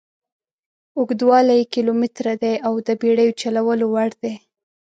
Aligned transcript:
اوږدوالی 0.97 1.55
یې 1.59 1.69
کیلومتره 1.73 2.33
دي 2.43 2.53
او 2.67 2.73
د 2.87 2.89
بېړیو 3.01 3.37
چلولو 3.41 3.85
وړ 3.93 4.11
دي. 4.21 4.33